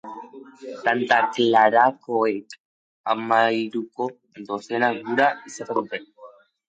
[0.83, 2.47] Santa Klarakoek
[3.09, 4.09] hamahiruko
[4.51, 6.01] dozena gura izaten dute.